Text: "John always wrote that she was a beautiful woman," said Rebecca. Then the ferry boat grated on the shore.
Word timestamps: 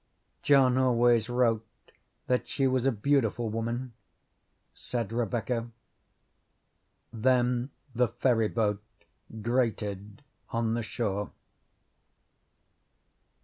"John 0.41 0.79
always 0.79 1.29
wrote 1.29 1.63
that 2.25 2.47
she 2.47 2.65
was 2.65 2.87
a 2.87 2.91
beautiful 2.91 3.49
woman," 3.49 3.93
said 4.73 5.11
Rebecca. 5.13 5.69
Then 7.13 7.69
the 7.93 8.07
ferry 8.07 8.47
boat 8.49 8.81
grated 9.43 10.23
on 10.49 10.73
the 10.73 10.81
shore. 10.81 11.29